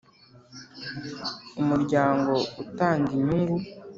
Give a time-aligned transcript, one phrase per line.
[1.61, 3.55] Umuryango utanga inyungu